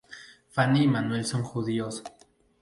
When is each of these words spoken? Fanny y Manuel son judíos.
Fanny 0.49 0.85
y 0.85 0.87
Manuel 0.87 1.25
son 1.25 1.43
judíos. 1.43 2.01